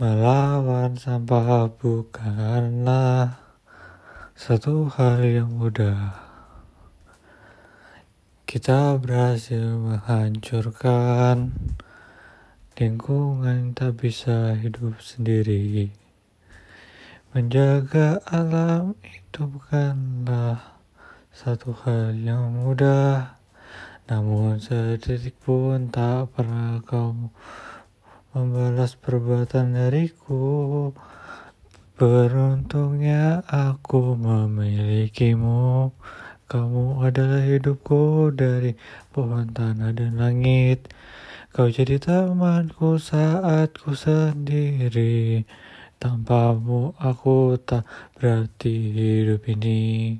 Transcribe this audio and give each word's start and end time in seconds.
Melawan 0.00 0.96
sampah 0.96 1.68
bukanlah 1.76 3.36
satu 4.32 4.88
hal 4.88 5.20
yang 5.20 5.52
mudah. 5.60 6.16
Kita 8.48 8.96
berhasil 8.96 9.60
menghancurkan 9.60 11.52
lingkungan 12.80 13.76
tak 13.76 14.00
bisa 14.00 14.56
hidup 14.56 14.96
sendiri. 15.04 15.92
Menjaga 17.36 18.24
alam 18.24 18.96
itu 19.04 19.44
bukanlah 19.44 20.80
satu 21.28 21.76
hal 21.84 22.16
yang 22.16 22.56
mudah. 22.56 23.36
Namun 24.08 24.64
sedetik 24.64 25.36
pun 25.44 25.92
tak 25.92 26.32
pernah 26.32 26.80
kau 26.88 27.12
membalas 28.30 28.94
perbuatan 28.94 29.74
dariku. 29.74 30.90
Beruntungnya 31.98 33.44
aku 33.44 34.16
memilikimu. 34.16 35.92
Kamu 36.50 37.04
adalah 37.06 37.42
hidupku 37.46 38.34
dari 38.34 38.74
pohon 39.12 39.50
tanah 39.54 39.94
dan 39.94 40.18
langit. 40.18 40.90
Kau 41.50 41.66
jadi 41.66 41.98
temanku 41.98 42.98
saat 42.98 43.74
ku 43.78 43.94
sendiri. 43.94 45.46
Tanpamu 46.00 46.96
aku 46.96 47.60
tak 47.60 47.84
berarti 48.16 48.74
hidup 48.94 49.44
ini. 49.50 50.16